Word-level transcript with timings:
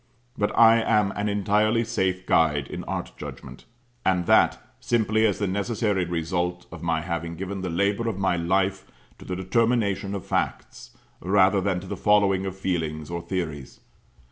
But 0.35 0.51
I 0.57 0.77
am 0.81 1.11
an 1.11 1.29
entirely 1.29 1.83
safe 1.83 2.25
guide 2.25 2.65
in 2.67 2.83
art 2.85 3.11
judgment: 3.17 3.65
and 4.03 4.25
that 4.25 4.57
simply 4.79 5.27
as 5.27 5.37
the 5.37 5.45
necessary 5.45 6.05
result 6.05 6.65
of 6.71 6.81
my 6.81 7.01
having 7.01 7.35
given 7.35 7.61
the 7.61 7.69
labour 7.69 8.07
of 8.09 8.19
life 8.19 8.87
to 9.19 9.25
the 9.25 9.35
determination 9.35 10.15
of 10.15 10.25
facts, 10.25 10.97
rather 11.21 11.61
than 11.61 11.79
to 11.81 11.85
the 11.85 11.95
following 11.97 12.47
of 12.47 12.57
feelings 12.57 13.11
or 13.11 13.21
theories. 13.21 13.79